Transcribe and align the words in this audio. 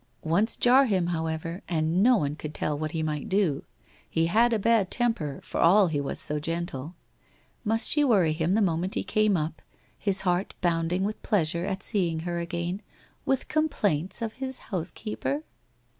Once 0.25 0.57
jar 0.57 0.87
him 0.87 1.05
however, 1.13 1.61
and 1.69 2.01
no 2.01 2.17
one 2.17 2.35
could 2.35 2.55
tell 2.55 2.75
what 2.75 2.89
he 2.89 3.03
might 3.03 3.29
do. 3.29 3.63
He 4.09 4.25
had 4.25 4.51
a 4.51 4.57
bad 4.57 4.89
temper, 4.89 5.39
for 5.43 5.59
all 5.59 5.89
he 5.89 6.01
was 6.01 6.19
so 6.19 6.39
gentle. 6.39 6.95
Must 7.63 7.87
she 7.87 8.03
worry 8.03 8.33
him 8.33 8.55
the 8.55 8.63
moment 8.63 8.95
he 8.95 9.03
came 9.03 9.37
up, 9.37 9.61
his 9.99 10.21
heart 10.21 10.55
bounding 10.59 11.03
with 11.03 11.21
pleasure 11.21 11.65
at 11.65 11.83
seeing 11.83 12.21
her 12.21 12.39
again, 12.39 12.81
with 13.25 13.47
complaints 13.47 14.23
of 14.23 14.33
his 14.41 14.57
housekeeper? 14.73 15.43